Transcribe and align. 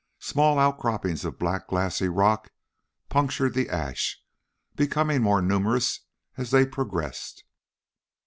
Small 0.17 0.57
outcroppings 0.57 1.25
of 1.25 1.37
black 1.37 1.67
glassy 1.67 2.09
rock 2.09 2.49
punctured 3.07 3.53
the 3.53 3.69
ash, 3.69 4.19
becoming 4.75 5.21
more 5.21 5.43
numerous 5.43 5.99
as 6.37 6.49
they 6.49 6.65
progressed. 6.65 7.43